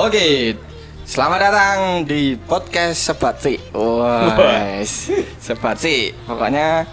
[0.00, 0.56] Oke,
[1.04, 1.78] selamat datang
[2.08, 3.60] di podcast Sebat Si.
[3.76, 4.80] Wah,
[5.44, 6.08] Sebat Si.
[6.24, 6.88] Pokoknya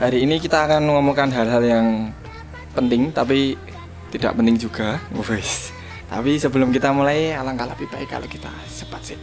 [0.00, 2.08] hari ini kita akan mengomongkan hal-hal yang
[2.72, 3.60] penting tapi
[4.08, 4.96] tidak penting juga.
[5.28, 5.68] Wes.
[6.08, 9.20] Tapi sebelum kita mulai, alangkah lebih baik kalau kita Sebat Si.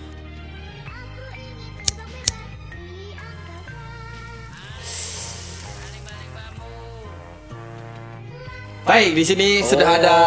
[8.88, 10.18] Baik, di sini sudah ada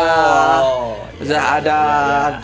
[1.17, 1.79] sudah ada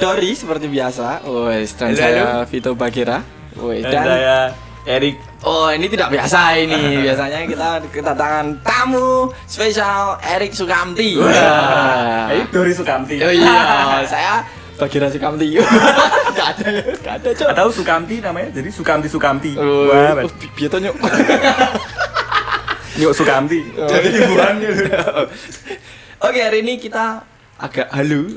[0.01, 1.21] Dori seperti biasa.
[1.29, 2.41] Wes, dan saya.
[2.49, 3.21] Vito Bagira.
[3.61, 4.39] Wes, Dan dan saya
[4.87, 7.05] Erik oh ini tidak biasa ini.
[7.05, 11.21] Biasanya kita kedatangan tamu spesial Erik Sukamti.
[11.21, 12.33] Wah.
[12.33, 13.21] Erik Dori Sukamti.
[13.21, 14.41] Oh iya, saya
[14.81, 15.53] Bagira Sukamti.
[16.37, 16.69] Gak ada,
[17.01, 17.49] gak ada, Cok.
[17.57, 18.53] Tahu Sukamti namanya?
[18.53, 19.57] Jadi Sukamti Sukamti.
[19.57, 20.93] Oh, Wah, oh, bi- biar tanya.
[23.01, 23.65] Yuk Sukamti.
[23.73, 24.69] Jadi ibuannya.
[26.17, 27.21] Oke, hari ini kita
[27.61, 28.33] agak halu.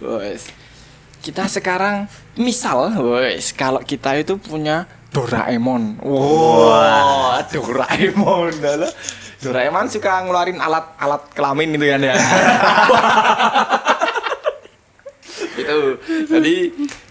[1.23, 4.83] Kita sekarang misal, wes, kalau kita itu punya
[5.16, 6.03] Doraemon.
[6.03, 8.52] Wah, Doraemon.
[8.59, 8.91] Alah.
[9.39, 12.16] Doraemon suka ngeluarin alat-alat kelamin itu kan ya.
[15.64, 15.80] itu.
[16.27, 16.55] Jadi,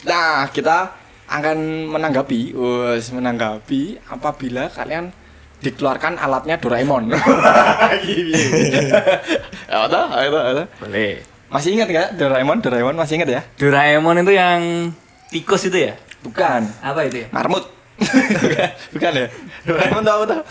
[0.04, 0.92] nah kita
[1.32, 5.16] akan menanggapi, wes, menanggapi apabila kalian
[5.58, 7.10] dikeluarkan alatnya Doraemon.
[7.14, 7.22] ya,
[9.68, 10.64] ada, ada, ada.
[10.78, 11.22] Boleh.
[11.48, 12.58] Masih ingat nggak Doraemon?
[12.62, 13.40] Doraemon masih ingat ya?
[13.58, 14.60] Doraemon itu yang
[15.32, 15.94] tikus itu ya?
[16.22, 16.68] Bukan.
[16.84, 17.28] Apa itu ya?
[17.34, 17.64] Marmut.
[18.94, 19.26] Bukan ya?
[19.66, 20.42] Doraemon tahu tahu.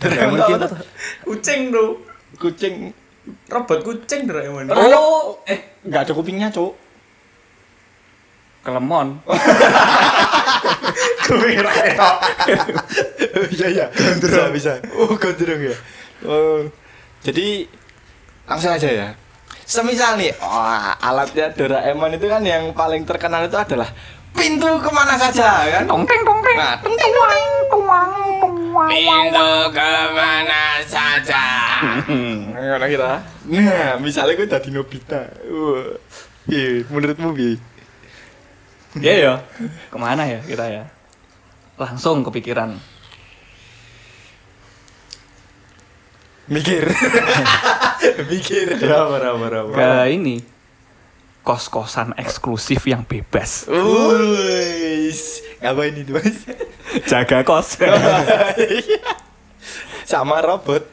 [0.00, 0.74] Doraemon tahu tahu.
[1.30, 1.90] Kucing tuh.
[2.40, 2.74] Kucing.
[3.46, 4.72] Robot kucing Doraemon.
[4.74, 6.74] Oh, eh nggak ada kupingnya, Cuk.
[8.60, 9.22] Kelemon.
[13.50, 13.86] Iya iya.
[14.18, 14.72] Bisa bisa.
[14.96, 15.76] Oh, gondrong ya.
[16.26, 16.66] Oh.
[17.20, 17.68] Jadi
[18.48, 19.08] langsung aja ya.
[19.70, 23.86] Semisal nih, wah alatnya Doraemon itu kan yang paling terkenal itu adalah
[24.34, 25.86] pintu ke mana saja kan?
[25.86, 26.58] Tong teng tong teng.
[26.58, 28.12] Nah, tung ting tung ting, tuang,
[28.42, 31.44] tuang, Pintu ke mana saja.
[32.50, 33.22] Ngono kita.
[33.46, 35.22] Nah, misalnya gue tadi Nobita.
[35.46, 35.94] Wah.
[36.50, 37.54] Iya, menurutmu bi?
[38.98, 39.34] Iya ya.
[39.86, 40.84] Ke mana ya kita ya?
[41.78, 42.74] Langsung kepikiran.
[46.50, 46.90] Mikir.
[48.30, 48.66] Mikir.
[48.82, 49.70] Berapa berapa berapa?
[49.70, 50.42] Ke ini
[51.46, 53.70] kos-kosan eksklusif yang bebas.
[53.70, 56.46] Wis, ngapain itu mas?
[57.06, 57.78] Jaga kos.
[60.10, 60.90] Sama robot.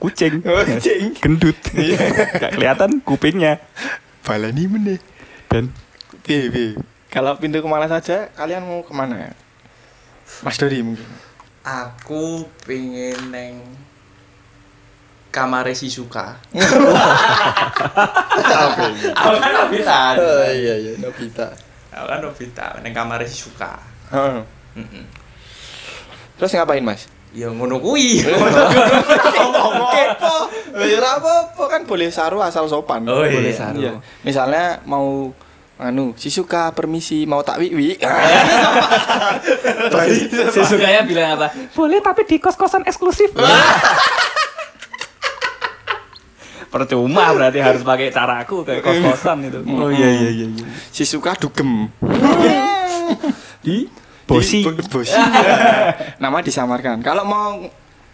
[0.00, 0.40] Kucing.
[0.40, 1.12] Kucing.
[1.20, 1.60] Gendut.
[2.40, 3.60] Gak kelihatan kupingnya.
[4.24, 4.98] Balani meneh.
[5.52, 5.76] Dan
[6.24, 6.72] bi.
[7.10, 9.34] Kalau pintu ke mana saja, kalian mau ke mana?
[10.46, 11.02] Mas Dori mungkin.
[11.66, 13.58] Aku pengen neng
[15.34, 16.38] kamar Shizuka.
[18.46, 19.10] Apa ini?
[19.10, 20.02] Aku kan Nobita.
[20.22, 21.50] Oh iya iya, Nobita.
[21.90, 23.82] Aku kan Nobita neng kamar Shizuka.
[24.14, 24.46] Heeh.
[24.78, 25.04] Mm-mm.
[26.38, 27.10] Terus ngapain mas?
[27.34, 28.22] Ya ngono kuwi.
[29.60, 30.34] Apa?
[30.78, 33.02] Ya ora apa-apa kan boleh saru asal sopan.
[33.10, 33.34] Oh, iya.
[33.34, 33.78] boleh saru.
[33.82, 33.92] Iya.
[34.22, 35.34] Misalnya mau
[35.80, 37.96] anu, si suka permisi mau tak wiwi.
[40.52, 41.48] si sukanya bilang apa?
[41.72, 43.32] Boleh tapi di kos-kosan eksklusif.
[46.70, 49.58] Percuma berarti harus pakai caraku kayak kos-kosan itu.
[49.66, 50.46] Oh iya iya iya.
[50.92, 51.90] Si suka dugem.
[53.66, 53.90] Di
[54.22, 54.62] Bosi.
[54.62, 55.18] Di- Bosi.
[56.22, 57.02] Nama disamarkan.
[57.02, 57.58] Kalau mau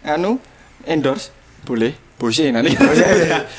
[0.01, 0.41] anu
[0.83, 1.29] endorse
[1.61, 1.93] boleh.
[2.17, 2.73] Bosi nanti.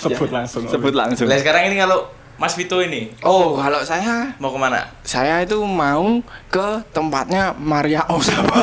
[0.02, 0.66] Sebut langsung.
[0.66, 1.30] Sebut langsung.
[1.30, 4.86] Lah sekarang ini kalau Mas Vito ini Oh, kalau saya mau ke mana?
[5.02, 8.62] saya itu mau ke tempatnya Maria Osawa.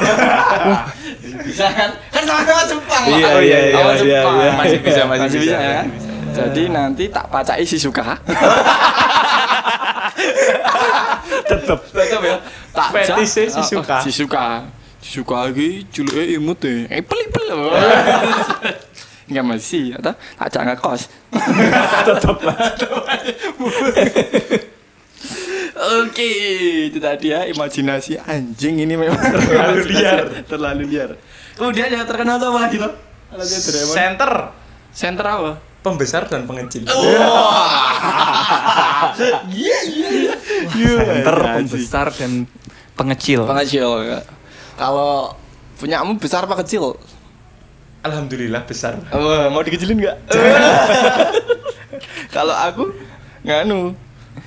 [1.44, 1.92] bisa kan?
[2.10, 3.04] Kan sama-sama Jepang.
[3.06, 4.52] Iya, Oh, iya, iya, iya, iya.
[4.56, 5.76] Masih bisa, masih Masih bisa bisa, ya.
[5.78, 6.12] masih bisa.
[6.36, 8.16] Jadi nanti tak pacai si suka.
[11.46, 11.80] Tetep.
[11.86, 12.36] Tetep ya.
[12.72, 13.98] Tak jak- si Oh, oh, Suka.
[14.00, 14.46] Si suka.
[15.00, 16.88] Si suka lagi juluke imut deh.
[16.90, 17.54] Eh peli peli.
[19.26, 21.02] Enggak masih atau tak jak ngekos.
[22.08, 22.58] Tetep lah.
[25.76, 26.30] Oke,
[26.88, 31.10] itu tadi ya imajinasi anjing ini memang terlalu liar, terlalu liar.
[31.58, 32.94] Kemudian yang terkenal tuh apa lagi tuh?
[33.92, 34.32] Center
[34.96, 35.54] Center apa?
[35.86, 36.90] pembesar dan pengecil.
[39.46, 40.34] Iya iya iya.
[40.74, 42.50] Center pembesar dan
[42.98, 43.46] pengecil.
[43.46, 43.90] Pengecil.
[44.10, 44.20] ya.
[44.82, 45.38] Kalau
[45.78, 46.98] punyamu besar apa kecil?
[48.06, 49.02] Alhamdulillah besar.
[49.10, 50.18] Wah, mau dikecilin nggak?
[52.36, 52.94] Kalau aku
[53.42, 53.96] nganu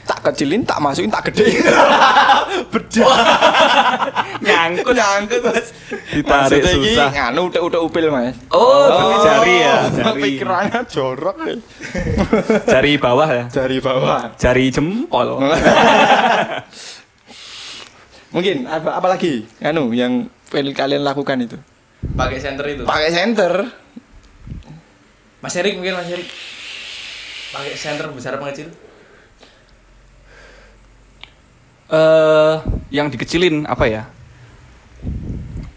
[0.04, 1.58] tak kecilin, tak masukin, tak gedein.
[2.72, 3.04] Beda.
[4.40, 5.68] nyangkut nyangkut mas.
[6.12, 7.08] Ditarik Maksudnya susah.
[7.12, 8.36] nganu udah udah upil mas.
[8.52, 10.20] Oh, pakai jari ya, jari.
[10.22, 11.36] Pikirannya jorok.
[11.44, 11.54] ya.
[12.68, 13.44] Jari bawah ya.
[13.50, 14.20] Jari bawah.
[14.36, 15.28] Jari jempol.
[18.34, 19.48] Mungkin apa apa lagi?
[19.64, 21.56] Anu yang kalian lakukan itu.
[21.98, 22.82] Pakai center itu.
[22.86, 23.52] Pakai center.
[25.38, 26.28] Mas Erik mungkin Mas Erik.
[27.54, 28.70] Pakai center besar apa kecil?
[31.88, 32.56] eh
[32.92, 34.04] yang dikecilin apa ya?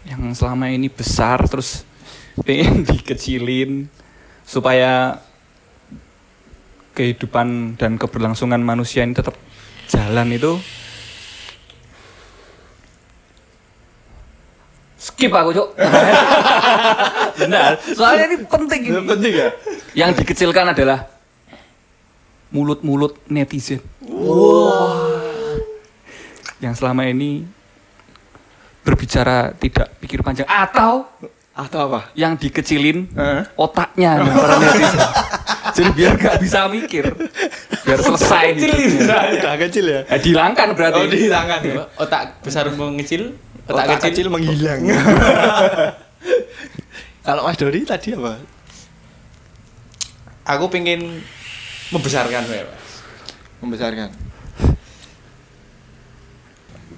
[0.04, 1.88] Yang selama ini besar terus
[2.46, 3.88] pengen dikecilin
[4.44, 5.16] supaya
[6.92, 9.32] kehidupan dan keberlangsungan manusia ini tetap
[9.88, 10.60] jalan itu
[15.02, 15.68] skip aku cuk
[17.40, 19.48] benar soalnya ini penting ini Penting ya?
[19.98, 21.10] yang dikecilkan adalah
[22.48, 23.82] mulut-mulut netizen
[26.58, 27.42] yang selama ini
[28.80, 31.06] berbicara tidak pikir panjang atau
[31.52, 32.08] Atau apa?
[32.14, 33.44] yang dikecilin Heeh.
[33.54, 35.00] otaknya nih, para netizen.
[35.72, 37.04] Jadi biar gak bisa mikir,
[37.82, 39.18] biar selesai hidupnya.
[39.36, 40.00] Udah kecil ya?
[40.02, 40.96] Ya, dihilangkan berarti.
[40.96, 41.84] Oh, dihilangkan ya.
[41.96, 43.36] Otak besar mengecil,
[43.72, 44.80] Otak, otak, kecil, kecil, menghilang.
[47.26, 48.36] Kalau Mas Dori tadi apa?
[50.44, 51.24] Aku pengen
[51.88, 52.92] membesarkan ya, Mas.
[53.62, 54.10] Membesarkan.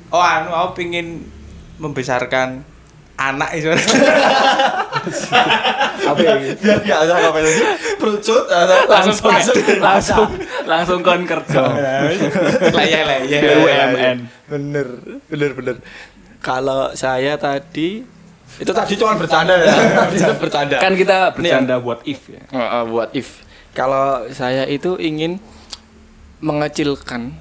[0.08, 1.28] Oh, anu aku pengen
[1.78, 2.62] membesarkan
[3.18, 3.70] anak itu.
[6.04, 6.48] Apa ini?
[6.60, 7.62] Biar gak usah ngapain lagi.
[8.00, 9.30] Perucut atau Langsung
[9.86, 10.28] langsung
[10.64, 11.62] langsung kon kerja.
[12.72, 13.40] lah ya lah ya.
[13.42, 14.16] BUMN.
[14.48, 14.86] Bener,
[15.28, 15.76] bener, bener.
[16.44, 18.04] Kalau saya tadi
[18.60, 19.72] itu tadi cuma bercanda ya.
[20.14, 20.76] Bisa bercanda.
[20.78, 22.42] Kan kita bercanda buat if ya.
[22.52, 23.42] Oh, oh, buat if.
[23.72, 25.42] Kalau saya itu ingin
[26.44, 27.34] mengecilkan.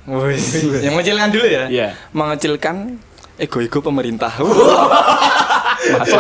[0.82, 1.68] yang mengecilkan dulu ya.
[1.70, 1.88] Iya.
[2.16, 2.98] Mengecilkan
[3.38, 4.32] ego-ego pemerintah.
[5.84, 6.20] Masuk.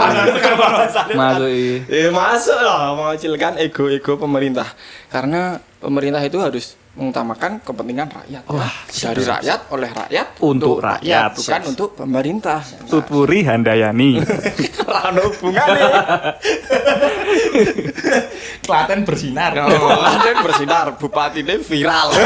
[1.15, 1.50] Masuk.
[1.88, 4.68] Eh masuk lah mengecilkan ego-ego pemerintah.
[5.07, 8.43] Karena pemerintah itu harus mengutamakan kepentingan rakyat.
[8.53, 11.33] Wah, dari rakyat oleh rakyat Untuk rakyat.
[11.33, 12.61] bukan untuk pemerintah.
[12.85, 14.21] Tutpuri Handayani.
[14.93, 15.89] Rano hubungannya.
[18.65, 19.57] Klaten bersinar.
[19.57, 22.13] Klaten bersinar, bupati ini viral.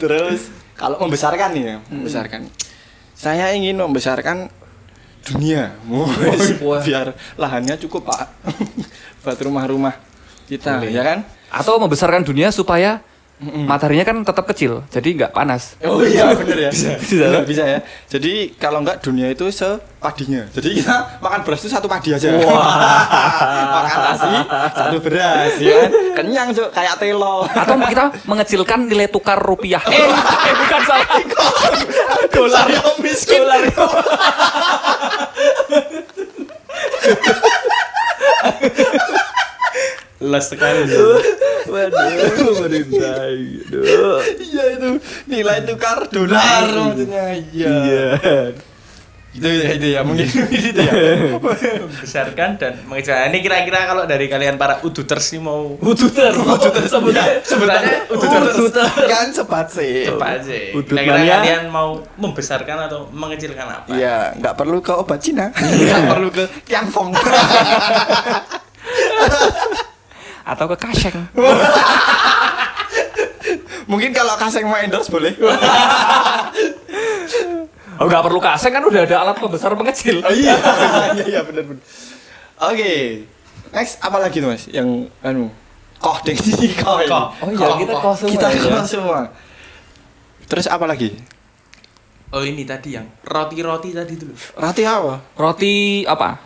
[0.00, 0.40] Terus
[0.78, 2.46] kalau membesarkan nih ya, membesarkan.
[3.18, 4.46] Saya ingin membesarkan
[5.26, 5.74] dunia.
[5.90, 6.14] Wah.
[6.80, 8.38] Biar lahannya cukup, Pak.
[9.26, 9.98] Buat rumah-rumah
[10.46, 11.26] kita, ya kan?
[11.50, 13.02] Atau membesarkan dunia supaya
[13.40, 15.72] mataharinya kan tetap kecil, jadi nggak panas.
[15.80, 16.70] Oh iya bener ya.
[16.70, 17.24] Bisa, Bisa.
[17.24, 17.78] Bener, bisa ya.
[18.12, 20.44] Jadi kalau enggak dunia itu sepadinya.
[20.52, 22.28] Jadi kita makan beras itu satu padi aja.
[23.80, 24.32] makan nasi
[24.76, 25.72] satu beras ya.
[25.72, 25.90] kan?
[26.20, 27.48] Kenyang cuk kayak telo.
[27.48, 29.80] Atau kita mengecilkan nilai tukar rupiah.
[29.88, 31.08] Eh, eh bukan salah.
[32.28, 33.40] Dolar yang miskin.
[33.40, 33.62] Dolar.
[40.30, 40.82] Les sekali.
[41.70, 43.30] Waduh, pemerintah.
[43.30, 44.18] Aduh.
[44.38, 44.88] Iya itu
[45.28, 47.26] nilai tukar dolar maksudnya.
[47.52, 47.74] Iya.
[49.30, 50.90] Itu ya itu ya mungkin itu ya.
[51.38, 53.30] Membesarkan dan mengecilkan.
[53.30, 56.34] Ini kira-kira kalau dari kalian para uduters sih mau Uduter.
[56.34, 57.38] Uduter sebutnya.
[57.46, 58.90] sebutannya Uduter.
[59.06, 60.10] kan cepat sih.
[60.10, 60.74] aja?
[60.74, 63.94] Udut Kira-kira kalian mau membesarkan atau mengecilkan apa?
[63.94, 67.14] Iya, nggak perlu ke obat Cina, nggak perlu ke Tianfeng.
[70.44, 71.16] Atau ke kaseng.
[73.90, 75.34] Mungkin kalau kaseng mau endorse boleh.
[78.00, 80.24] Oh, nggak perlu kaseng kan udah ada alat pembesar pengecil.
[80.32, 80.56] iya,
[81.18, 81.84] iya, iya benar benar.
[82.70, 82.92] Oke,
[83.70, 84.64] next apa lagi tuh mas?
[84.68, 85.52] Yang anu,
[86.00, 86.96] koh sini koh.
[87.04, 87.26] Koh.
[87.44, 88.60] Oh iya, kita koh semua Kita ya.
[88.72, 89.18] koh semua.
[90.48, 91.12] Terus apa lagi?
[92.30, 94.32] Oh ini tadi yang roti-roti tadi dulu.
[94.56, 95.14] Roti apa?
[95.36, 96.40] Roti apa?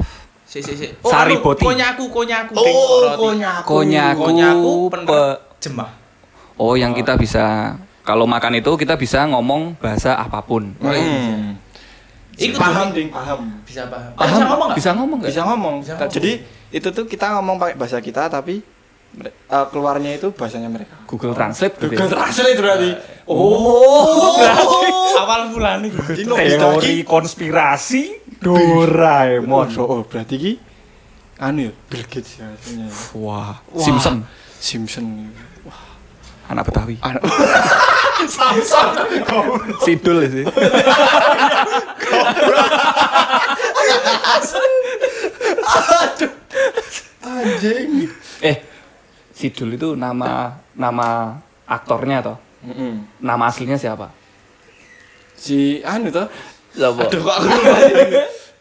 [0.55, 0.87] Si si si.
[1.03, 1.67] Sari anu, boti.
[1.67, 2.55] Konyaku, konyaku.
[2.55, 3.67] Oh, konyaku.
[3.67, 4.23] Konyaku.
[4.23, 5.91] Konyaku pe- jemah.
[6.55, 7.75] Oh, yang kita bisa
[8.07, 10.71] kalau makan itu kita bisa ngomong bahasa apa pun.
[10.79, 11.59] Hmm.
[12.39, 13.51] Ikut paham ding, paham.
[13.67, 14.15] Bisa paham.
[14.15, 14.31] Paham?
[14.31, 14.79] Bisa ngomong nggak?
[14.79, 15.31] Bisa ngomong nggak?
[15.35, 15.75] Bisa ngomong.
[15.83, 16.15] Bisa ngomong.
[16.15, 16.33] Jadi
[16.71, 18.63] itu tuh kita ngomong pakai bahasa kita tapi
[19.27, 21.03] eh, keluarnya itu bahasanya mereka.
[21.11, 21.75] Google Translate.
[21.83, 22.91] Google Translate berarti.
[23.25, 24.37] Oh,
[25.25, 25.91] Awal bulan nih.
[25.97, 26.23] Berarti
[26.85, 28.03] ki konspirasi
[28.43, 29.69] Doraemon.
[29.81, 30.53] Oh, berarti ki
[31.41, 32.87] anu ya Bill Gates ya artinya.
[33.17, 33.81] Wah, Wah.
[33.85, 34.23] Simpson,
[34.61, 35.33] Simpson.
[36.45, 37.01] anak Betawi.
[37.01, 37.25] Anak
[38.37, 38.93] Samsung.
[39.81, 40.45] Sidul sih.
[47.25, 48.09] Anjing.
[48.45, 48.57] Eh,
[49.35, 52.37] Sidul itu nama nama aktornya toh.
[53.19, 54.09] Nama aslinya siapa?
[55.35, 56.27] Si anu toh.
[56.71, 57.01] Siapa?
[57.05, 57.77] Aduh kok aku lupa.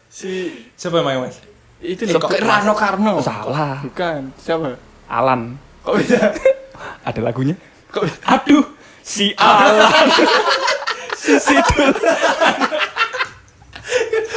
[0.07, 0.29] Si
[0.73, 1.37] Siapa yang main mas?
[1.79, 3.13] itu Eh, loh, kok- Rano Karno.
[3.19, 3.79] Salah.
[3.81, 4.31] Bukan.
[4.37, 4.75] Siapa?
[5.05, 5.55] Alan.
[5.81, 6.31] Kok bisa?
[7.07, 7.55] Ada lagunya?
[7.89, 8.63] Kok Aduh,
[8.99, 9.91] si Alan.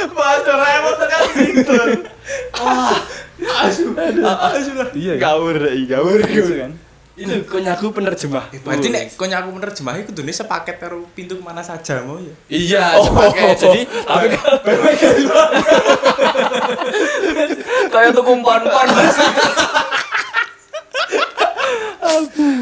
[0.09, 1.73] Mas Doraemon tekan situ.
[3.47, 3.85] Asu.
[4.23, 4.87] Asu lah.
[4.91, 5.23] Iya kan?
[5.23, 6.19] Gawur, iya, gawur.
[6.21, 6.71] Gitu kan?
[7.17, 8.53] Itu konyaku penerjemah.
[8.61, 12.33] Berarti nek konyaku menerjemahi kudune sepaket karo pintu ke mana saja mau ya.
[12.45, 13.57] Iya, sepaket.
[13.57, 14.29] Jadi tapi
[17.93, 18.87] kayak tuh kumpan-pan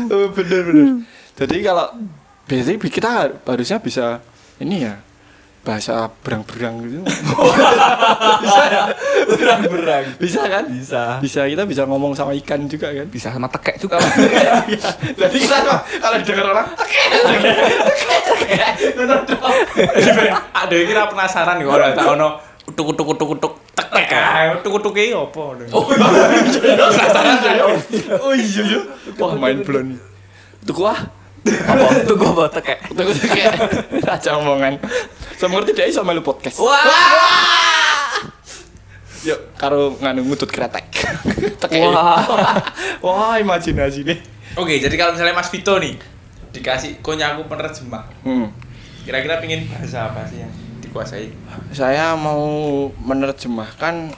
[0.09, 0.87] Oh, bener bener.
[1.35, 1.87] Jadi kalau
[2.47, 3.09] biasanya kita
[3.43, 4.23] harusnya bisa
[4.63, 4.95] ini ya
[5.65, 7.01] bahasa berang-berang gitu.
[8.45, 8.83] bisa ya?
[9.25, 10.69] berang-berang Bisa kan?
[10.69, 13.09] bisa Bisa kita bisa ngomong sama ikan juga kan?
[13.09, 13.97] bisa sama tekek juga
[15.17, 15.57] Jadi kita
[15.97, 16.67] kalau dengar orang
[20.53, 22.29] Ada yang kira penasaran nih orang tak ono
[22.65, 25.53] utuk utuk utuk utuk tek tek ah utuk utuk iki opo.
[25.69, 27.65] Oh penasaran ya.
[28.21, 28.79] Oh iya iya.
[29.17, 29.97] Wah main blown.
[30.65, 30.97] Tuh wah.
[31.45, 33.53] apa tuh gue bawa tekek Tuh kayak
[34.01, 34.81] aja omongan.
[35.35, 36.57] Sama ngerti dia iso melu podcast.
[36.57, 36.79] wah
[39.25, 40.85] Yuk karo nganu ngutut kretek.
[41.81, 42.21] Wah.
[43.01, 44.21] Wah, imajinasi nih.
[44.53, 45.97] Oke, jadi kalau misalnya Mas Vito nih
[46.53, 48.53] dikasih konyaku penerjemah, Hmm.
[49.01, 51.33] kira-kira pingin bahasa apa sih yang dikuasai?
[51.73, 52.45] Saya mau
[53.01, 54.13] menerjemahkan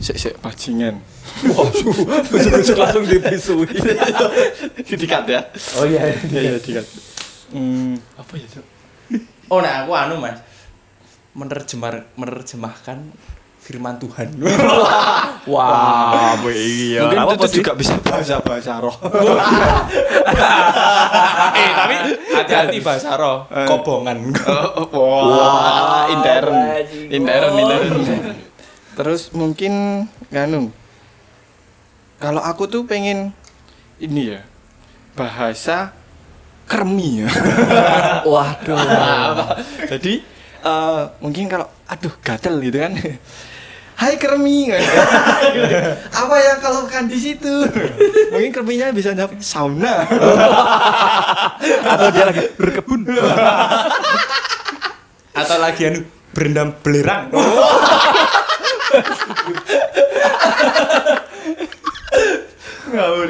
[0.00, 0.96] sik sik bajingan.
[1.44, 3.68] Ujuk-ujuk langsung dipisui
[4.88, 5.40] Dikat ya.
[5.78, 6.86] oh iya Iya iya dikat.
[7.52, 8.64] Hmm, apa ya, Cok?
[9.52, 10.40] Oh, nah aku anu Mas.
[11.32, 13.12] Menerjemah menerjemahkan
[13.60, 14.32] firman Tuhan.
[15.52, 17.56] wah bu iya Mungkin apa itu sih?
[17.60, 18.96] juga bisa bahasa-bahasa roh.
[21.52, 21.94] eh, tapi
[22.36, 23.66] hati-hati bahasa roh, Eh.
[23.66, 24.18] kobongan.
[24.88, 26.52] Wah, intern.
[26.52, 27.12] bajingan.
[27.12, 27.92] Intern, intern.
[28.92, 29.72] Terus mungkin
[30.28, 30.72] nganu.
[32.18, 33.32] Kalau aku tuh pengen
[33.98, 34.40] ini ya.
[35.12, 35.92] Bahasa
[36.66, 37.28] kermi ya.
[38.32, 38.78] waduh
[39.90, 40.22] Jadi
[40.62, 42.92] eh, mungkin kalau aduh gatel gitu kan.
[44.02, 44.66] Hai kermi.
[46.26, 47.54] Apa yang kau lakukan di situ?
[48.34, 50.02] mungkin kerminya bisa jawab sauna.
[51.86, 53.06] atau dia lagi berkebun
[55.38, 56.02] Atau lagi anu
[56.34, 57.30] berendam belerang.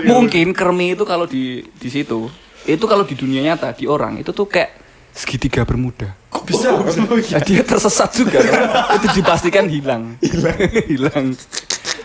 [0.09, 2.27] mungkin kermi itu kalau di di situ
[2.65, 4.79] itu kalau di dunia nyata di orang itu tuh kayak
[5.13, 6.73] segitiga bermuda Kok bisa?
[6.73, 6.81] Oh,
[7.21, 7.37] iya.
[7.37, 8.57] Ya, dia tersesat juga loh.
[8.97, 10.57] itu dipastikan hilang hilang
[10.91, 11.27] hilang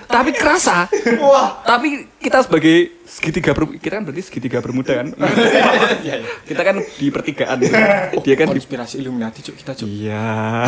[0.07, 0.87] tapi kerasa
[1.19, 1.63] Wah.
[1.63, 5.07] tapi kita sebagai segitiga ber, kita kan berarti segitiga bermuda kan
[6.05, 6.27] Iya, iya.
[6.43, 9.87] kita kan di pertigaan dia kan di konspirasi Illuminati cuk kita cuk.
[9.87, 10.67] iya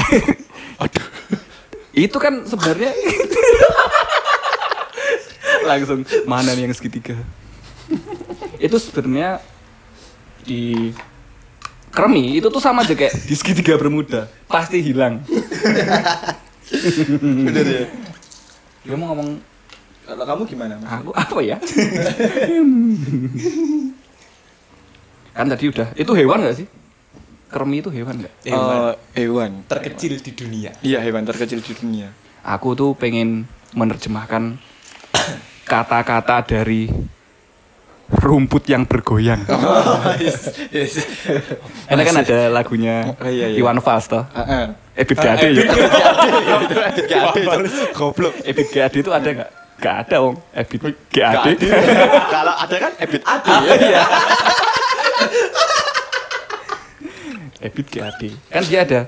[0.80, 1.08] Aduh.
[1.92, 2.92] itu kan sebenarnya
[5.66, 7.16] langsung mana nih yang segitiga
[8.60, 9.40] itu sebenarnya
[10.42, 10.92] di
[11.90, 15.20] kremi itu tuh sama aja kayak di segitiga bermuda pasti hilang
[17.20, 17.86] Bener ya.
[18.86, 19.42] dia mau ngomong
[20.06, 20.90] Kalau kamu gimana, Mas?
[20.90, 21.58] aku apa ya
[25.32, 26.68] kan tadi udah itu hewan gak sih
[27.48, 28.78] kremi itu hewan gak Hewan.
[28.78, 29.52] Eh, hewan.
[29.66, 30.70] terkecil di dunia.
[30.82, 32.14] Iya, hewan terkecil di dunia.
[32.42, 34.58] aku tuh pengen menerjemahkan
[35.72, 36.90] kata-kata dari
[38.10, 39.46] rumput yang bergoyang.
[40.24, 40.50] yes.
[40.74, 40.94] yes.
[41.86, 43.58] Karena kan ada lagunya Oh, iya, iya.
[43.62, 44.26] Iwan Fals toh.
[44.34, 44.66] Heeh.
[45.00, 45.64] Ebit Gade ya.
[46.66, 47.42] Itu Ebit Gade.
[47.94, 48.34] Goblok.
[48.44, 49.50] Ebit Gade itu ada nggak?
[49.80, 50.36] Gak ada om.
[50.52, 50.82] Ebit
[51.14, 51.52] Gade.
[52.28, 53.76] Kalau ada kan Ebit Ade ya.
[53.78, 54.04] Iya.
[57.60, 58.30] Ebit Gade.
[58.50, 59.02] Kan dia ada.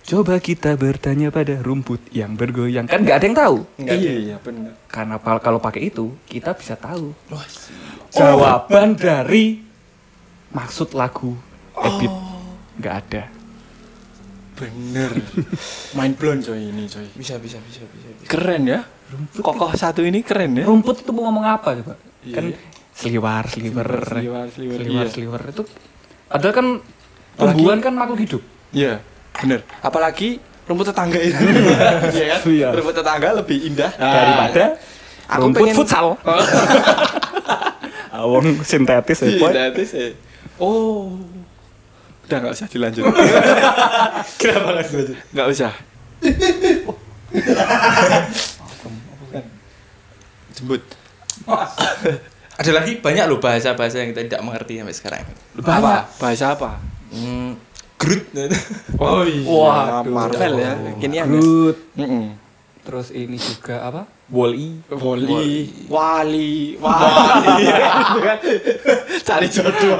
[0.00, 2.90] Coba kita bertanya pada rumput yang bergoyang.
[2.90, 3.56] Kan nggak ada yang tahu.
[3.78, 4.74] Iya, iya, benar.
[4.90, 7.14] Karena kalau pakai itu kita bisa tahu
[8.10, 9.62] jawaban dari
[10.50, 11.34] maksud lagu
[11.72, 12.12] Ebit.
[12.76, 13.22] Nggak ada.
[14.54, 15.10] Bener.
[15.94, 17.06] Mind blown coy ini coy.
[17.14, 18.08] Bisa bisa bisa bisa.
[18.12, 18.26] bisa.
[18.26, 18.80] Keren ya.
[19.36, 20.64] Kokoh satu ini keren ya.
[20.64, 21.94] Rumput itu mau ngomong apa coba?
[22.20, 22.34] Iya.
[22.34, 22.44] Kan
[22.92, 25.08] seliwar, sliver, Sliwar, sliwar.
[25.08, 25.50] seliwar, Iya.
[25.50, 25.62] itu
[26.28, 26.66] padahal kan
[27.34, 28.42] tumbuhan kan makhluk hidup.
[28.70, 29.00] Iya,
[29.34, 29.64] bener.
[29.80, 30.36] Apalagi
[30.68, 31.40] rumput tetangga itu.
[32.12, 32.40] Iya kan?
[32.44, 32.68] Iya.
[32.76, 34.76] Rumput tetangga lebih indah daripada
[35.26, 36.06] aku rumput pengen- futsal.
[38.20, 39.52] Awong sintetis ya, boy.
[39.52, 40.12] nanti sih.
[40.60, 41.16] Oh.
[42.28, 43.04] Udah nggak usah dilanjut.
[44.40, 45.12] Kenapa nggak setuju?
[45.32, 45.72] Nggak usah.
[50.54, 50.82] Jemput.
[52.60, 55.22] Ada lagi banyak loh bahasa-bahasa yang kita tidak mengerti sampai sekarang.
[55.64, 56.12] Apa?
[56.20, 56.76] Bahasa apa?
[57.10, 57.56] Hmm,
[57.96, 58.24] Groot.
[59.00, 59.48] Oh iya.
[59.48, 60.72] Wah, Marvel ya.
[61.00, 61.24] Kini ya.
[61.24, 61.76] Groot.
[61.96, 62.36] Mm-mm.
[62.84, 64.04] Terus ini juga apa?
[64.30, 64.86] Wall-E.
[64.94, 67.66] Wali, wali, wali.
[69.26, 69.98] cari jodoh.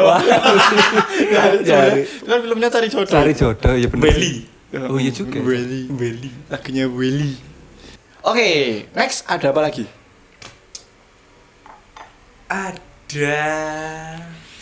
[1.34, 1.98] Cari jodoh.
[1.98, 3.10] Itu kan filmnya cari jodoh.
[3.10, 4.06] Cari jodoh ya bener.
[4.06, 4.32] Beli.
[4.86, 5.42] Oh iya juga.
[5.42, 5.90] Willy.
[5.90, 6.30] Willy.
[6.46, 7.34] Lagunya Willy.
[8.22, 9.82] Oke, next ada apa lagi?
[12.46, 13.42] Ada.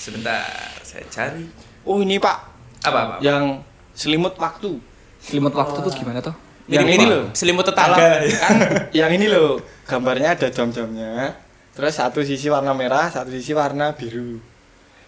[0.00, 0.48] Sebentar,
[0.80, 1.44] saya cari.
[1.84, 2.38] Oh ini Pak,
[2.88, 3.14] Apa apa?
[3.20, 3.60] yang
[3.92, 4.80] selimut waktu.
[5.20, 6.32] Selimut waktu tuh gimana tuh?
[6.68, 7.22] Yang ini loh.
[7.32, 7.96] Selimut tetangga.
[7.96, 8.20] kan
[9.00, 11.32] yang ini loh, gambarnya ada jam-jamnya.
[11.72, 14.36] Terus satu sisi warna merah, satu sisi warna biru.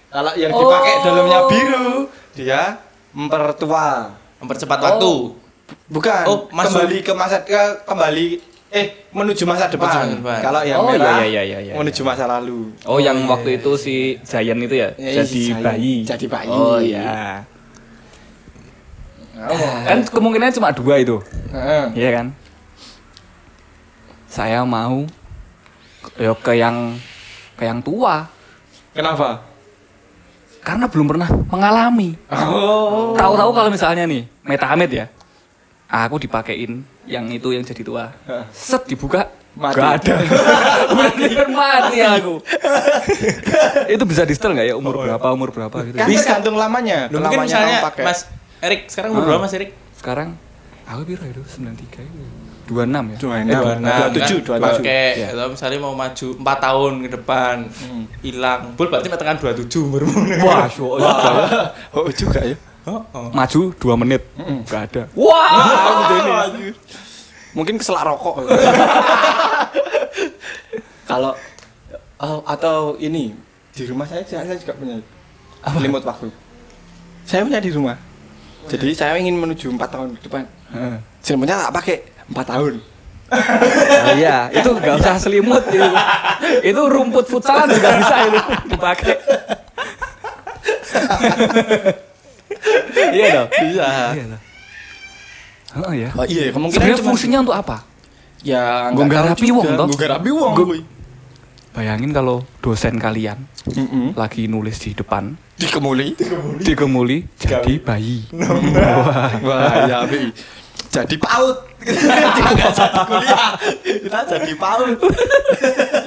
[0.09, 1.03] Kalau yang dipakai Oh.
[1.05, 1.89] dalamnya biru,
[2.33, 2.81] dia
[3.13, 4.17] mempertua.
[4.39, 5.13] Mempercepat waktu.
[5.87, 6.81] Bukan, Oh, masuk.
[6.81, 8.27] kembali ke masa ke kembali
[8.71, 10.17] eh menuju masa depan.
[10.17, 10.41] depan.
[10.41, 12.71] Kalau yang Oh, merah iya, iya, iya, iya, menuju masa lalu.
[12.83, 15.95] Oh, yang waktu itu si Giant itu ya, Ya, jadi saya- bayi.
[16.03, 16.49] jadi bayi.
[16.49, 17.43] Oh iya.
[19.41, 19.57] Oh.
[19.89, 21.17] Kan kemungkinannya cuma dua itu,
[21.49, 21.85] Heeh.
[21.97, 22.27] iya kan?
[24.29, 25.09] Saya mau
[26.01, 26.77] ke- ya ke yang
[27.57, 28.29] ke yang tua
[28.93, 29.43] Kenapa?
[30.61, 32.21] karena belum pernah mengalami.
[32.29, 33.17] Oh.
[33.17, 35.07] Tahu-tahu kalau misalnya nih metamet ya,
[35.89, 38.13] aku dipakein yang itu yang jadi tua.
[38.29, 38.45] Heeh.
[38.53, 39.83] Set dibuka Mati.
[39.83, 40.15] Gak ada.
[41.43, 42.39] Kan mati aku.
[43.91, 45.99] itu bisa di setel nggak ya umur berapa umur berapa gitu?
[45.99, 47.11] Kan tergantung lamanya.
[47.11, 48.07] Loh, mungkin lamanya misalnya.
[48.07, 48.21] Mas
[48.61, 49.27] Erik sekarang umur Ah.
[49.31, 49.71] berapa Mas Erik?
[49.97, 50.29] Sekarang
[50.85, 52.21] aku piro itu 93 itu.
[52.69, 53.17] 26 ya.
[53.19, 54.47] Dua Eh, enam, benar, dua tujuh, kan?
[54.47, 54.83] dua tujuh.
[54.85, 55.27] Pakai Ya.
[55.33, 58.05] atau misalnya mau maju 4 tahun ke depan Hmm.
[58.21, 58.61] hilang.
[58.75, 60.15] Bul berarti tekan 27 umurmu.
[60.41, 60.95] Wah, show
[61.91, 62.57] Oh juga ya.
[62.85, 63.29] Oh, oh.
[63.31, 64.23] Maju 2 menit.
[64.35, 64.65] Mm-mm.
[64.65, 65.03] Gak ada.
[65.13, 66.49] Wah,
[67.53, 68.41] mungkin keselak rokok.
[71.05, 71.35] Kalau
[72.19, 73.35] oh, atau ini
[73.71, 74.97] di rumah saya saya juga punya
[75.67, 76.29] selimut waktu.
[77.25, 77.99] Saya punya di rumah.
[78.69, 80.45] Jadi saya ingin menuju empat tahun ke depan.
[80.75, 80.97] Heeh.
[81.25, 81.97] Selimutnya tak pakai
[82.29, 82.75] empat tahun.
[83.31, 85.87] Oh iya, itu nggak usah selimut itu.
[86.67, 88.41] itu rumput futsalan juga bisa itu
[88.75, 89.15] dipakai.
[93.15, 93.49] iya dong.
[93.55, 93.87] Bisa.
[94.19, 94.43] Iya dong.
[95.87, 96.09] Oh iya.
[96.19, 97.87] Oh iya, kemungkinan Sebenarnya fungsinya untuk apa?
[98.41, 99.53] ya Nggo nggak juga.
[99.53, 99.87] wong, toh?
[99.87, 100.55] Nggo ngarapi wong.
[101.71, 103.47] Bayangin kalau dosen kalian
[104.19, 106.17] lagi nulis di depan, Dikemuli.
[106.65, 108.25] dikemuli jadi bayi.
[109.45, 110.33] Wah, ya Bi.
[110.91, 111.69] Jadi paut.
[111.81, 113.53] Kita nggak jadi kuliah.
[113.85, 114.97] Kita jadi paut.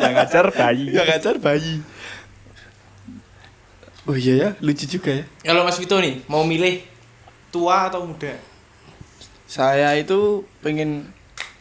[0.01, 0.85] Yang ngajar bayi.
[0.91, 1.73] Yang ngajar bayi.
[4.03, 5.23] Oh iya ya, lucu juga ya.
[5.47, 6.83] Kalau Mas Vito nih mau milih
[7.47, 8.35] tua atau muda?
[9.47, 11.07] Saya itu pengen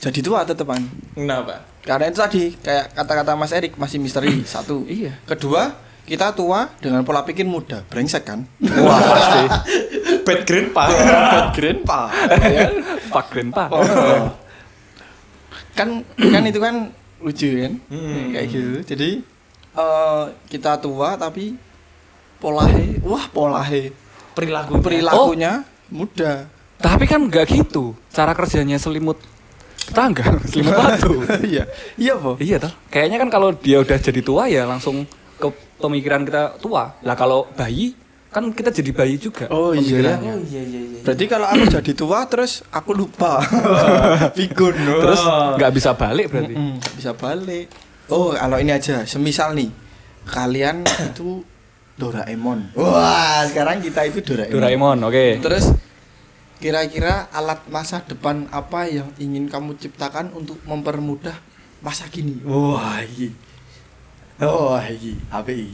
[0.03, 0.83] jadi tua tetepan.
[1.15, 1.63] Kenapa?
[1.87, 4.83] Karena itu tadi kayak kata-kata Mas Erik masih misteri satu.
[4.91, 5.15] Iya.
[5.23, 5.71] Kedua,
[6.03, 8.43] kita tua dengan pola pikir muda, brengsek kan?
[8.59, 9.43] Wah pasti.
[10.27, 10.85] Bad grandpa.
[11.31, 12.01] Bad grandpa.
[12.59, 12.69] ya.
[13.11, 13.65] Fuck grandpa.
[13.71, 14.27] Oh.
[15.73, 17.73] kan kan itu kan lucu kan?
[17.91, 18.35] Hmm.
[18.35, 18.73] Kayak gitu.
[18.95, 19.11] Jadi
[19.79, 21.55] eh, kita tua tapi
[22.43, 23.95] polahe, wah polahe
[24.35, 24.83] Perilaku.
[24.83, 25.63] perilakunya
[25.93, 26.51] muda.
[26.83, 27.95] Tapi kan nggak gitu.
[28.11, 29.23] Cara kerjanya selimut
[29.87, 31.23] tetangga, selimut batu.
[31.47, 32.35] Iya, iya po.
[32.43, 32.75] iya toh.
[32.91, 35.07] Kayaknya kan kalau dia udah jadi tua ya langsung
[35.83, 36.95] pemikiran kita tua.
[37.03, 37.99] Lah kalau bayi
[38.33, 39.51] kan kita jadi bayi juga.
[39.53, 40.17] Oh iya ya.
[40.17, 40.35] pemikirannya.
[40.49, 41.01] iya iya iya.
[41.05, 43.43] Berarti kalau aku jadi tua terus aku lupa.
[44.39, 44.73] Pikun.
[44.79, 45.21] Terus
[45.59, 46.55] nggak bisa balik berarti.
[46.55, 47.67] Mm-mm, nggak bisa balik.
[48.09, 49.73] Oh, kalau ini aja, semisal nih
[50.29, 51.43] kalian itu
[51.97, 52.73] Doraemon.
[52.75, 54.53] Wah, sekarang kita itu Doraemon.
[54.59, 55.27] Doraemon, oke.
[55.45, 55.65] Terus
[56.57, 61.37] kira-kira alat masa depan apa yang ingin kamu ciptakan untuk mempermudah
[61.85, 62.41] masa kini?
[62.49, 63.52] Wah, ini.
[64.43, 65.15] Wah, ini.
[65.31, 65.71] Apa ini?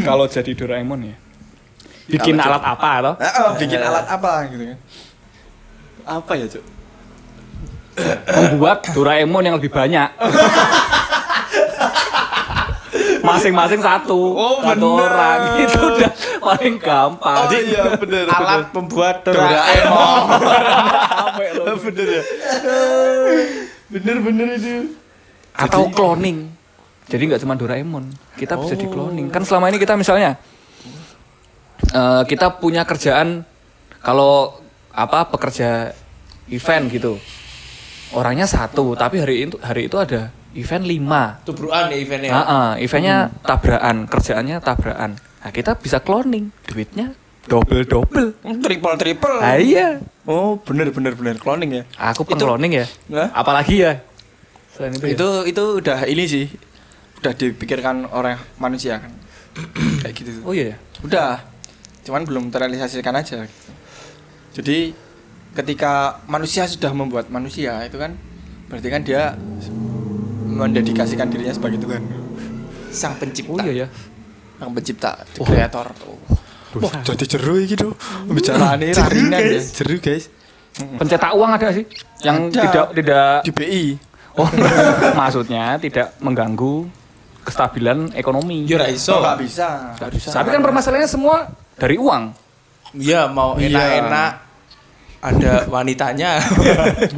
[0.00, 1.16] Kalau jadi Doraemon ya.
[2.08, 2.88] Bikin Kalau alat apa?
[3.20, 4.78] Ah, oh, bikin alat apa gitu kan?
[6.08, 6.64] Apa ya, Cuk?
[8.24, 10.08] Membuat Doraemon yang lebih banyak.
[13.20, 15.04] Masing-masing satu, Oh, satu bener.
[15.04, 17.36] orang itu udah paling gampang.
[17.44, 18.24] Oh, iya, bener.
[18.24, 20.24] Alat pembuat Doraemon.
[20.40, 21.76] Doraemon.
[21.84, 22.22] bener ya?
[23.88, 24.96] bener bener itu.
[25.52, 26.48] atau cloning.
[27.08, 28.04] Jadi nggak cuma Doraemon,
[28.36, 29.32] kita bisa di cloning.
[29.32, 30.36] Kan selama ini kita misalnya
[31.88, 33.48] eh, kita punya kerjaan
[34.04, 34.60] kalau
[34.92, 35.96] apa pekerja
[36.52, 37.16] event gitu.
[38.12, 41.40] Orangnya satu, tapi hari itu hari itu ada event lima.
[41.44, 42.30] Tubruan ya eventnya.
[42.32, 45.10] Ah, ah, eventnya tabrakan, kerjaannya tabrakan.
[45.16, 47.12] Nah, kita bisa cloning, duitnya
[47.48, 48.36] double double.
[48.40, 49.36] Triple triple.
[49.40, 50.00] Ah, iya.
[50.28, 51.82] Oh, bener bener bener cloning ya.
[52.12, 52.86] Aku Itu- pengcloning ya.
[53.12, 53.28] Hah?
[53.44, 54.00] Apalagi ya.
[54.72, 55.12] Selain itu, ya.
[55.16, 56.44] Itu itu udah ini sih.
[57.18, 59.12] Udah dipikirkan oleh manusia kan.
[60.02, 60.30] Kayak gitu.
[60.46, 60.76] Oh iya ya.
[61.02, 61.32] Udah.
[62.06, 63.44] Cuman belum terrealisasikan aja.
[64.54, 64.94] Jadi
[65.52, 68.14] ketika manusia sudah membuat manusia itu kan
[68.68, 69.34] berarti kan dia
[70.48, 72.02] mendedikasikan dirinya sebagai Tuhan.
[72.94, 73.52] Sang pencipta.
[73.52, 73.88] Oh iya ya.
[74.58, 75.86] Yang pencipta, the kreator.
[76.78, 77.94] Wah, jadi jeru gitu.
[78.28, 79.60] Pembicaraan ini ringan ya.
[79.62, 80.28] Jeru guys.
[80.78, 81.84] Pencetak uang ada sih?
[82.22, 82.60] Yang Ada.
[82.62, 83.84] tidak tidak Di BI.
[84.38, 84.46] Oh,
[85.18, 86.86] maksudnya tidak mengganggu
[87.48, 88.64] kestabilan ekonomi.
[88.64, 89.10] Ya ra iso.
[89.10, 89.96] Oh, nggak bisa.
[89.96, 90.28] Nggak bisa.
[90.30, 92.22] Tapi kan permasalahannya semua dari uang.
[92.92, 93.72] Iya, mau Iya.
[93.72, 94.32] enak-enak
[95.18, 96.38] ada wanitanya.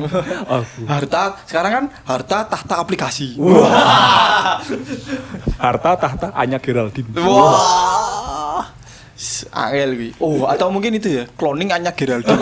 [0.88, 3.36] harta sekarang kan harta tahta aplikasi.
[5.60, 7.06] Harta tahta hanya Geraldine.
[7.20, 8.64] Wah.
[9.12, 10.10] S- Angel gue.
[10.16, 12.40] Oh, atau mungkin itu ya, cloning Anya Geraldine.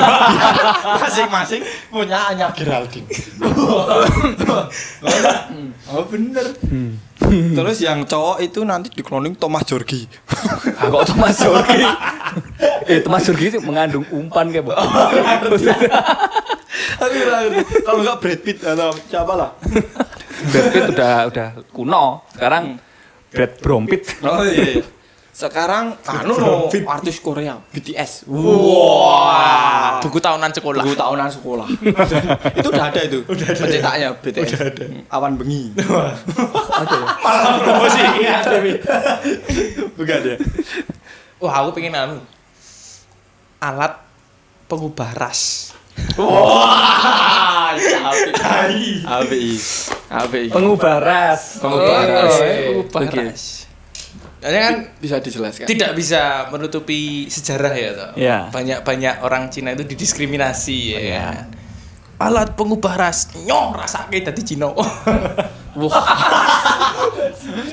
[1.03, 1.59] Masing-masing
[1.91, 3.11] punya Anya Geraldine.
[5.91, 6.47] oh, bener.
[7.19, 10.07] Terus yang cowok itu nanti di cloning Thomas Jorgi.
[10.79, 11.83] Ah, kok Thomas Jorgi?
[12.91, 14.73] eh, Thomas Jorgi itu mengandung umpan kayak, Bu.
[16.99, 17.61] Aku nggak ngerti.
[17.83, 19.51] Kalau nggak Brad Pitt atau siapa lah.
[20.51, 22.23] Brad Pitt udah udah kuno.
[22.35, 22.79] Sekarang
[23.35, 24.03] Brad Brompit.
[24.23, 24.83] Oh iya.
[25.39, 28.27] Sekarang anu no, artis Korea BTS.
[28.27, 30.83] Wah, buku tahunan sekolah.
[30.83, 31.69] Buku tahunan sekolah.
[32.59, 33.23] itu udah ada itu.
[33.23, 34.51] Pencetaknya BTS.
[34.51, 34.85] Udah ada.
[35.15, 35.71] Awan bengi.
[37.23, 38.03] Malah promosi.
[39.95, 40.37] Bukan ya.
[41.39, 42.19] Wah, aku pengen anu.
[43.63, 43.95] Alat
[44.67, 45.71] pengubah ras.
[46.19, 49.07] Wah, API.
[49.07, 49.55] API.
[50.11, 50.51] API.
[50.51, 51.63] Pengubah ras.
[51.63, 52.35] Pengubah ras.
[52.43, 53.23] Pengubah Oke.
[53.23, 53.68] ras.
[54.39, 55.67] Ini kan Bisa dijelaskan.
[55.67, 58.11] tidak bisa menutupi sejarah ya toh.
[58.15, 58.39] Iya.
[58.55, 60.99] Banyak-banyak orang Cina itu didiskriminasi ya.
[60.99, 61.23] Iya.
[61.27, 61.47] kan?
[62.19, 64.71] Alat pengubah ras, nyong rasake dadi Cina.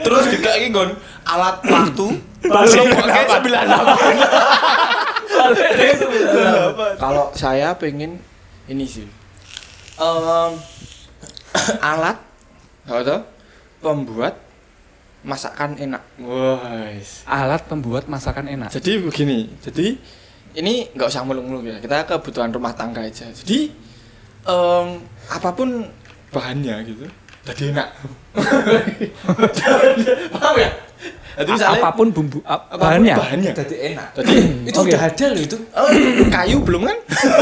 [0.06, 0.94] Terus juga iki Gon,
[1.26, 2.06] alat waktu
[2.46, 3.66] Balik Kayak kapan?
[5.36, 7.02] 98.
[7.02, 8.22] Kalau saya pengen
[8.70, 9.10] ini sih.
[9.98, 10.52] Em,
[11.82, 12.18] alat
[12.86, 13.26] apa
[13.82, 14.38] pembuat
[15.26, 16.02] masakan enak.
[16.22, 16.94] Wah.
[17.26, 18.70] Alat pembuat masakan enak.
[18.70, 19.98] Jadi begini, jadi
[20.56, 21.78] ini nggak usah muluk-muluk ya.
[21.82, 23.28] Kita kebutuhan rumah tangga aja.
[23.28, 23.74] Jadi
[24.46, 24.88] em,
[25.28, 25.90] apa pun
[26.30, 27.06] bahannya gitu,
[27.44, 27.88] jadi enak.
[30.36, 30.72] Paham ya?
[31.36, 33.16] Jadi misalnya apa pun bumbu ap- apa pun bahannya.
[33.20, 33.52] bahannya.
[33.52, 34.08] Dadi enak.
[34.16, 34.34] Jadi
[34.72, 34.88] Itu Oke.
[34.96, 35.58] udah ada loh itu.
[35.76, 35.90] oh,
[36.32, 36.98] kayu belum kan?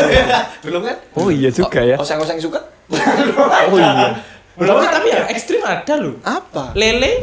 [0.65, 0.98] belum kan?
[1.13, 1.96] Oh iya juga ya.
[2.02, 2.58] Oseng-oseng suka?
[2.89, 4.17] Oh iya.
[4.58, 6.17] Belum tapi yang ekstrim ada loh.
[6.26, 6.74] Apa?
[6.74, 7.22] Lele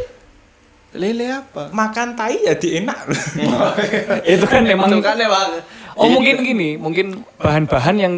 [0.90, 1.70] Lele apa?
[1.70, 3.22] makan tai jadi enak loh.
[4.34, 5.62] Itu kan emang Itu kan emang.
[5.94, 8.14] Oh mungkin gini, mungkin bahan-bahan yang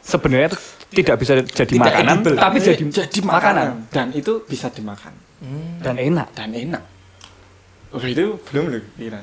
[0.00, 0.58] sebenarnya itu
[0.94, 2.36] tidak bisa jadi Tidak makanan, edible.
[2.38, 5.12] tapi jadi, jadi makanan makanan dan itu bisa dimakan
[5.82, 6.28] dan enak.
[6.36, 6.82] dan enak.
[7.90, 9.20] Oh itu belum loh kira.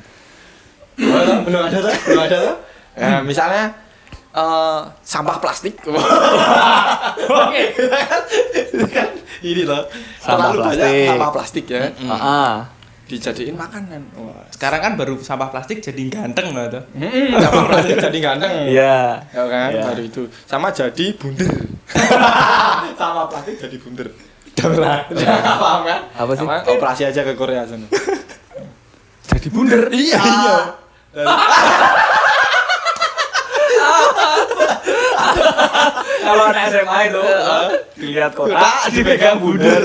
[1.47, 2.55] Belum, ada tuh, belum ada tuh.
[2.99, 3.63] Ya, misalnya
[4.35, 5.79] eh, sampah plastik.
[5.87, 7.63] Oke.
[8.91, 9.09] kan
[9.41, 9.87] ini loh.
[10.19, 11.07] Sampah terlalu banyak plastik.
[11.07, 11.83] sampah plastik ya.
[12.11, 12.55] Ah,
[13.11, 14.07] Dijadiin makanan.
[14.15, 14.47] Wah.
[14.47, 16.79] Sekarang kan baru sampah plastik jadi ganteng loh tuh.
[16.95, 18.51] Mm-mm, sampah plastik jadi ganteng.
[18.71, 19.19] Iya.
[19.27, 19.83] Ya kan, Iya.
[19.83, 20.21] baru itu.
[20.47, 21.51] Sama jadi bunder.
[23.01, 24.07] Sama plastik jadi bunder.
[25.59, 25.99] Paham kan?
[26.15, 26.47] Apa sih?
[26.47, 27.87] Sama operasi aja ke Korea sana.
[29.27, 29.91] Jadi bunder.
[29.91, 30.23] iya.
[36.21, 37.21] Kalau anak SMA itu
[37.97, 39.81] dilihat Kotak dipegang bunder.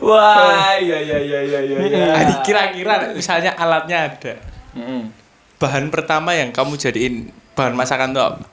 [0.00, 1.76] Wah, iya iya iya iya iya.
[1.78, 2.06] iya.
[2.16, 4.34] Adi, kira-kira misalnya alatnya ada.
[4.72, 5.12] Mm-mm.
[5.60, 8.44] Bahan pertama yang kamu jadiin bahan masakan tuh apa?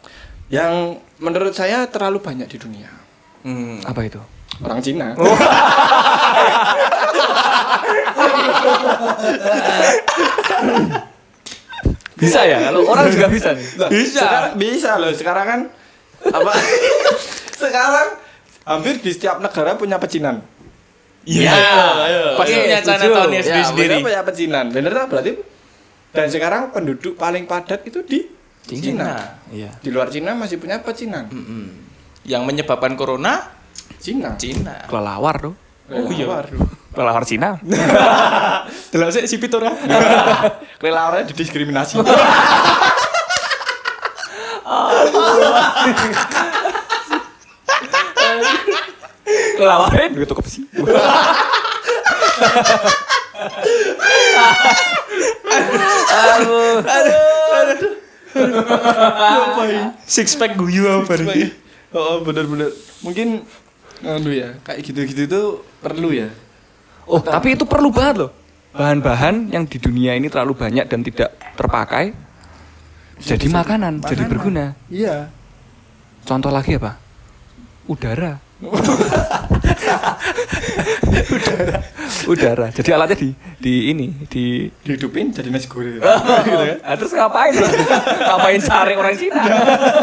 [0.51, 2.91] Yang menurut saya terlalu banyak di dunia.
[3.47, 3.79] Hmm.
[3.83, 4.19] Apa itu?
[4.59, 5.15] Orang Cina.
[12.17, 12.57] Bisa ya?
[12.69, 13.67] Kalau orang juga bisa nih.
[13.93, 14.21] Bisa.
[14.25, 15.11] sekarang- bisa loh.
[15.13, 15.59] Sekarang kan
[16.33, 16.51] apa?
[17.61, 18.07] sekarang
[18.65, 20.41] hampir di setiap negara punya pecinan.
[21.27, 21.51] Iya.
[22.39, 22.95] Pasti Oke, punya setuju.
[23.03, 24.65] Chinatown-nya Ya, sendiri punya pecinan.
[24.71, 25.31] Bener tak berarti?
[26.15, 28.23] Dan sekarang penduduk paling padat itu di
[28.63, 29.35] Cina.
[29.51, 29.75] Iya.
[29.83, 31.27] Di luar Cina masih punya pecinan.
[31.27, 31.65] Mm-mm.
[32.23, 33.43] Yang menyebabkan corona
[33.99, 34.39] Cina.
[34.39, 34.87] Cina.
[34.87, 35.53] Kelelawar tuh.
[35.91, 36.47] Oh iya.
[36.95, 37.59] Kelelawar Cina.
[38.91, 39.71] Delok sik sipit ora?
[40.81, 41.99] Kelelawarnya didiskriminasi.
[49.57, 50.63] Kelawarin gitu ke sih.
[60.07, 61.51] Six pack guyu apa nih?
[61.91, 62.69] oh bener-bener.
[63.01, 63.43] Mungkin
[64.05, 65.41] aduh ya, kayak gitu-gitu itu
[65.81, 66.29] perlu ya.
[67.09, 68.31] Oh, tapi itu perlu banget loh.
[68.77, 72.13] Bahan-bahan yang di dunia ini terlalu banyak dan tidak terpakai
[73.17, 74.77] jadi makanan, jadi berguna.
[74.93, 75.33] Iya.
[76.27, 77.07] Contoh lagi apa?
[77.87, 78.46] udara.
[81.29, 81.77] Udara.
[82.25, 82.67] Udara.
[82.73, 83.29] Jadi alatnya di
[83.61, 86.01] di ini di Dihidupin jadi nasi goreng.
[86.87, 87.53] Ah, terus ngapain?
[87.53, 89.43] ngapain cari orang Cina?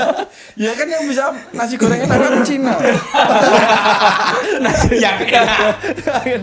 [0.64, 2.74] ya kan yang bisa nasi goreng enak kan Cina.
[4.94, 5.74] Yang enak.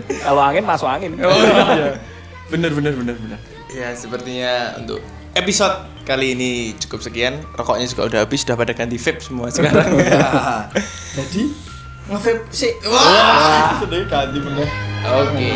[0.04, 1.16] Kalau angin masuk angin.
[1.16, 1.96] iya.
[2.52, 3.40] Bener bener bener bener.
[3.72, 5.00] Ya, sepertinya untuk
[5.32, 7.40] episode kali ini cukup sekian.
[7.56, 9.96] Rokoknya juga udah habis, sudah pada ganti vape semua sekarang.
[9.96, 10.68] Ya.
[11.18, 11.71] Jadi
[12.10, 12.74] nge-vape sih.
[12.88, 14.68] Wah, sudah ganti bener.
[15.06, 15.52] Oke.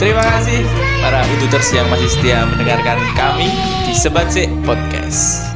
[0.00, 0.64] Terima kasih
[1.04, 3.52] para uduters yang masih setia mendengarkan kami
[3.84, 4.32] di Sebat
[4.64, 5.49] Podcast.